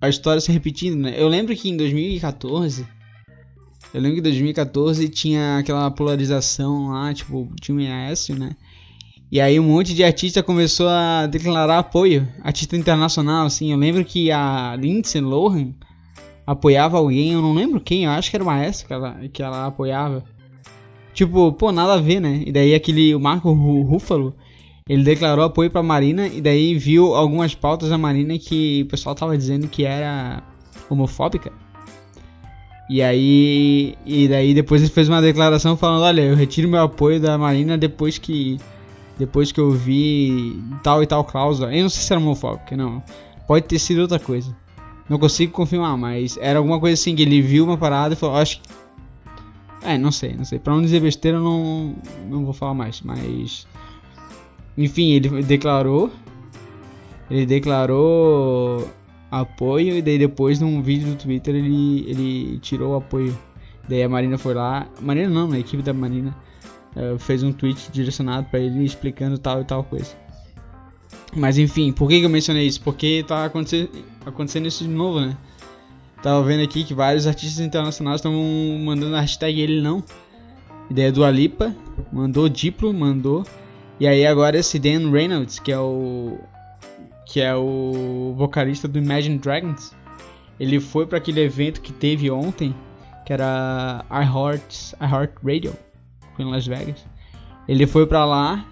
a 0.00 0.08
história 0.08 0.40
se 0.40 0.50
repetindo, 0.50 0.96
né? 0.96 1.14
Eu 1.16 1.28
lembro 1.28 1.54
que 1.54 1.68
em 1.68 1.76
2014. 1.76 2.86
Eu 3.92 4.00
lembro 4.00 4.14
que 4.14 4.20
em 4.20 4.22
2014 4.22 5.08
tinha 5.08 5.58
aquela 5.58 5.90
polarização 5.90 6.88
lá, 6.88 7.12
tipo, 7.12 7.52
tinha 7.60 7.76
o 7.76 7.92
Aécio, 7.92 8.38
né? 8.38 8.56
E 9.30 9.40
aí 9.40 9.60
um 9.60 9.64
monte 9.64 9.94
de 9.94 10.02
artista 10.02 10.42
começou 10.42 10.88
a 10.88 11.26
declarar 11.26 11.78
apoio, 11.78 12.26
artista 12.42 12.76
internacional, 12.76 13.46
assim. 13.46 13.72
Eu 13.72 13.78
lembro 13.78 14.04
que 14.04 14.30
a 14.30 14.76
Lindsay 14.76 15.20
Lohan 15.20 15.72
apoiava 16.50 16.98
alguém, 16.98 17.32
eu 17.32 17.40
não 17.40 17.54
lembro 17.54 17.80
quem, 17.80 18.04
eu 18.04 18.10
acho 18.10 18.28
que 18.28 18.36
era 18.36 18.42
o 18.42 18.46
Maestro 18.46 18.88
que 18.88 18.92
ela, 18.92 19.16
que 19.32 19.42
ela 19.42 19.66
apoiava. 19.66 20.24
Tipo, 21.14 21.52
pô, 21.52 21.70
nada 21.70 21.94
a 21.94 22.00
ver, 22.00 22.20
né? 22.20 22.42
E 22.44 22.50
daí 22.50 22.74
aquele, 22.74 23.14
o 23.14 23.20
Marco 23.20 23.52
Ruffalo, 23.52 24.34
ele 24.88 25.04
declarou 25.04 25.44
apoio 25.44 25.70
para 25.70 25.80
a 25.80 25.84
Marina 25.84 26.26
e 26.26 26.40
daí 26.40 26.76
viu 26.76 27.14
algumas 27.14 27.54
pautas 27.54 27.90
da 27.90 27.96
Marina 27.96 28.36
que 28.36 28.82
o 28.82 28.86
pessoal 28.90 29.14
tava 29.14 29.38
dizendo 29.38 29.68
que 29.68 29.84
era 29.84 30.42
homofóbica. 30.88 31.52
E 32.88 33.00
aí, 33.00 33.94
e 34.04 34.26
daí 34.26 34.52
depois 34.52 34.82
ele 34.82 34.90
fez 34.90 35.08
uma 35.08 35.22
declaração 35.22 35.76
falando, 35.76 36.02
olha, 36.02 36.22
eu 36.22 36.34
retiro 36.34 36.68
meu 36.68 36.82
apoio 36.82 37.20
da 37.20 37.38
Marina 37.38 37.78
depois 37.78 38.18
que 38.18 38.58
depois 39.16 39.52
que 39.52 39.60
eu 39.60 39.70
vi 39.70 40.60
tal 40.82 41.00
e 41.00 41.06
tal 41.06 41.22
cláusula. 41.22 41.72
Eu 41.72 41.82
não 41.82 41.90
sei 41.90 42.02
se 42.02 42.12
era 42.12 42.20
homofóbica, 42.20 42.76
não. 42.76 43.00
Pode 43.46 43.66
ter 43.66 43.78
sido 43.78 44.00
outra 44.00 44.18
coisa. 44.18 44.56
Não 45.10 45.18
consigo 45.18 45.52
confirmar, 45.52 45.98
mas 45.98 46.38
era 46.40 46.60
alguma 46.60 46.80
coisa 46.80 46.94
assim 46.94 47.16
que 47.16 47.22
ele 47.22 47.42
viu 47.42 47.64
uma 47.64 47.76
parada 47.76 48.14
e 48.14 48.16
falou, 48.16 48.36
acho 48.36 48.62
que 48.62 48.70
é, 49.82 49.96
não 49.96 50.12
sei, 50.12 50.34
não 50.34 50.44
sei. 50.44 50.58
Pra 50.58 50.74
não 50.74 50.82
dizer 50.82 51.00
besteira, 51.00 51.38
eu 51.38 51.42
não, 51.42 51.96
não 52.28 52.44
vou 52.44 52.52
falar 52.52 52.74
mais, 52.74 53.00
mas 53.00 53.66
enfim, 54.76 55.10
ele 55.12 55.42
declarou. 55.42 56.10
Ele 57.30 57.46
declarou 57.46 58.88
apoio 59.30 59.96
e 59.96 60.02
daí 60.02 60.18
depois 60.18 60.60
num 60.60 60.82
vídeo 60.82 61.08
do 61.08 61.16
Twitter 61.16 61.54
ele, 61.54 62.04
ele 62.08 62.58
tirou 62.58 62.92
o 62.92 62.96
apoio. 62.96 63.36
Daí 63.88 64.02
a 64.02 64.08
Marina 64.08 64.36
foi 64.36 64.54
lá. 64.54 64.86
Marina 65.00 65.28
não, 65.28 65.48
né? 65.48 65.56
a 65.56 65.60
equipe 65.60 65.82
da 65.82 65.92
Marina 65.92 66.36
uh, 66.96 67.18
fez 67.18 67.42
um 67.42 67.52
tweet 67.52 67.90
direcionado 67.90 68.48
para 68.48 68.60
ele 68.60 68.84
explicando 68.84 69.38
tal 69.38 69.60
e 69.60 69.64
tal 69.64 69.84
coisa. 69.84 70.14
Mas 71.36 71.58
enfim, 71.58 71.92
por 71.92 72.08
que, 72.08 72.18
que 72.18 72.26
eu 72.26 72.30
mencionei 72.30 72.66
isso? 72.66 72.80
Porque 72.82 73.24
tá 73.26 73.44
acontecendo, 73.44 73.90
acontecendo 74.24 74.66
isso 74.66 74.84
de 74.84 74.90
novo, 74.90 75.20
né? 75.20 75.36
Tava 76.22 76.42
vendo 76.42 76.62
aqui 76.62 76.84
que 76.84 76.92
vários 76.92 77.26
artistas 77.26 77.64
internacionais 77.64 78.16
estão 78.16 78.32
mandando 78.84 79.16
a 79.16 79.20
hashtag 79.20 79.58
ele 79.58 79.80
não. 79.80 80.04
Ideia 80.90 81.10
do 81.10 81.24
Alipa, 81.24 81.74
mandou 82.12 82.48
Diplo, 82.48 82.92
mandou. 82.92 83.44
E 83.98 84.06
aí 84.06 84.26
agora 84.26 84.58
esse 84.58 84.78
Dan 84.78 85.10
Reynolds, 85.10 85.58
que 85.58 85.72
é 85.72 85.78
o 85.78 86.38
que 87.24 87.40
é 87.40 87.54
o 87.54 88.34
vocalista 88.36 88.88
do 88.88 88.98
Imagine 88.98 89.38
Dragons, 89.38 89.94
ele 90.58 90.80
foi 90.80 91.06
para 91.06 91.18
aquele 91.18 91.40
evento 91.40 91.80
que 91.80 91.92
teve 91.92 92.28
ontem, 92.28 92.74
que 93.24 93.32
era 93.32 94.04
iHeart, 94.10 94.94
iHeart 95.00 95.32
Radio, 95.44 95.72
foi 96.34 96.44
em 96.44 96.50
Las 96.50 96.66
Vegas. 96.66 97.06
Ele 97.68 97.86
foi 97.86 98.04
para 98.04 98.24
lá, 98.24 98.66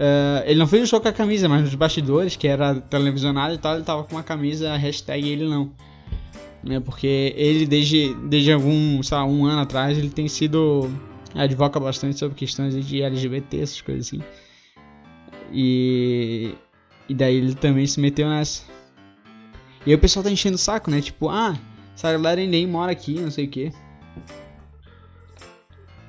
uh, 0.00 0.42
ele 0.46 0.58
não 0.58 0.66
fez 0.66 0.84
o 0.84 0.86
show 0.86 1.00
com 1.00 1.08
a 1.08 1.12
camisa, 1.12 1.48
mas 1.48 1.62
nos 1.62 1.74
bastidores, 1.74 2.34
que 2.34 2.48
era 2.48 2.74
televisionado 2.74 3.54
e 3.54 3.58
tal, 3.58 3.74
ele 3.74 3.84
tava 3.84 4.04
com 4.04 4.16
uma 4.16 4.22
camisa 4.22 4.76
hashtag 4.76 5.28
ele 5.28 5.46
não. 5.46 5.70
Né, 6.62 6.78
porque 6.78 7.32
ele 7.36 7.66
desde, 7.66 8.14
desde 8.28 8.52
algum, 8.52 9.02
sei 9.02 9.16
lá, 9.16 9.24
um 9.24 9.46
ano 9.46 9.62
atrás, 9.62 9.96
ele 9.96 10.10
tem 10.10 10.28
sido 10.28 10.90
advoca 11.34 11.78
bastante 11.78 12.18
sobre 12.18 12.36
questões 12.36 12.74
de 12.86 13.02
LGBT, 13.02 13.60
essas 13.60 13.80
coisas 13.80 14.06
assim. 14.06 14.22
E, 15.52 16.54
e 17.08 17.14
daí 17.14 17.36
ele 17.36 17.54
também 17.54 17.86
se 17.86 18.00
meteu 18.00 18.28
nessa. 18.28 18.64
E 19.86 19.90
aí 19.90 19.94
o 19.94 19.98
pessoal 19.98 20.22
tá 20.22 20.30
enchendo 20.30 20.56
o 20.56 20.58
saco, 20.58 20.90
né? 20.90 21.00
Tipo, 21.00 21.28
ah, 21.28 21.58
essa 21.94 22.12
galera 22.12 22.44
nem 22.46 22.66
mora 22.66 22.92
aqui, 22.92 23.14
não 23.18 23.30
sei 23.30 23.46
o 23.46 23.48
que. 23.48 23.72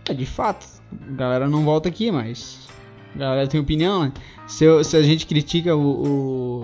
É, 0.09 0.13
de 0.13 0.25
fato, 0.25 0.65
a 0.91 1.11
galera 1.13 1.47
não 1.47 1.63
volta 1.63 1.87
aqui, 1.87 2.11
mas 2.11 2.67
a 3.15 3.17
galera 3.17 3.47
tem 3.47 3.59
opinião, 3.59 4.05
né? 4.05 4.11
Se, 4.47 4.65
eu, 4.65 4.83
se 4.83 4.95
a 4.95 5.01
gente 5.01 5.25
critica 5.25 5.75
o, 5.75 5.81
o, 5.81 6.63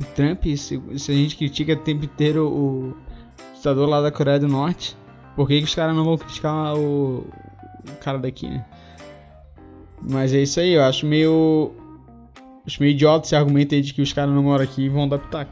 o 0.00 0.04
Trump, 0.14 0.44
se, 0.44 0.80
se, 0.96 1.12
a 1.12 1.14
gente 1.14 1.36
critica 1.36 1.72
o 1.72 1.76
tempo 1.76 2.04
inteiro 2.04 2.48
o 2.48 2.96
ditador 3.54 3.88
lá 3.88 4.00
da 4.00 4.10
Coreia 4.10 4.38
do 4.38 4.48
Norte, 4.48 4.96
por 5.34 5.48
que, 5.48 5.58
que 5.58 5.64
os 5.64 5.74
caras 5.74 5.94
não 5.94 6.04
vão 6.04 6.16
criticar 6.16 6.76
o, 6.76 7.26
o 7.88 7.96
cara 8.00 8.18
daqui, 8.18 8.48
né? 8.48 8.64
Mas 10.02 10.34
é 10.34 10.42
isso 10.42 10.60
aí, 10.60 10.72
eu 10.74 10.82
acho 10.82 11.06
meio 11.06 11.74
Acho 12.66 12.82
meio 12.82 12.90
idiota 12.90 13.26
esse 13.26 13.36
argumento 13.36 13.74
aí 13.74 13.80
de 13.80 13.94
que 13.94 14.02
os 14.02 14.12
caras 14.12 14.34
não 14.34 14.42
moram 14.42 14.64
aqui 14.64 14.82
e 14.82 14.88
vão 14.88 15.04
adaptar. 15.04 15.48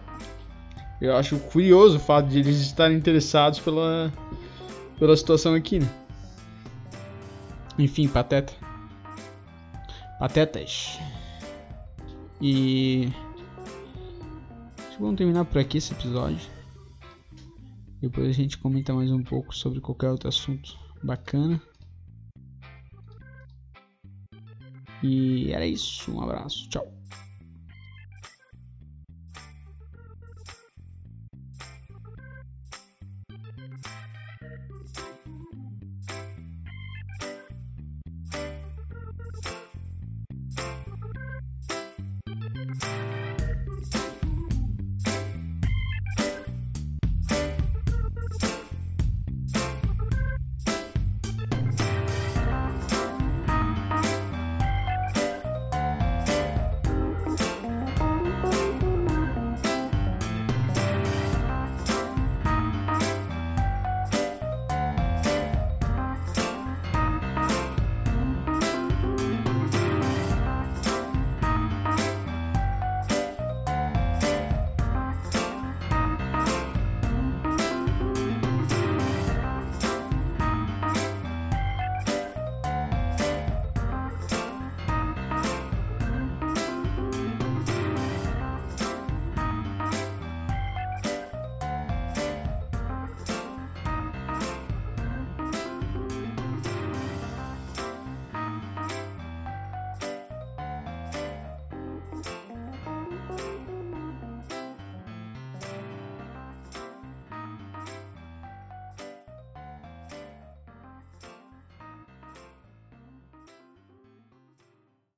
Eu 1.01 1.17
acho 1.17 1.39
curioso 1.39 1.97
o 1.97 2.01
fato 2.01 2.29
de 2.29 2.41
eles 2.41 2.57
estarem 2.57 2.97
interessados 2.97 3.61
pela, 3.61 4.13
pela 4.99 5.17
situação 5.17 5.55
aqui, 5.55 5.79
né? 5.79 5.89
Enfim, 7.79 8.09
pateta. 8.09 8.53
Patetas. 10.19 10.99
E. 12.41 13.09
Acho 14.79 14.97
que 14.97 15.03
vamos 15.03 15.17
terminar 15.17 15.45
por 15.45 15.59
aqui 15.59 15.79
esse 15.79 15.93
episódio. 15.93 16.49
Depois 18.01 18.29
a 18.29 18.33
gente 18.33 18.59
comenta 18.59 18.93
mais 18.93 19.11
um 19.11 19.23
pouco 19.23 19.55
sobre 19.55 19.81
qualquer 19.81 20.11
outro 20.11 20.29
assunto 20.29 20.79
bacana. 21.03 21.61
E 25.03 25.53
era 25.53 25.67
isso. 25.67 26.13
Um 26.13 26.21
abraço. 26.23 26.69
Tchau. 26.69 26.94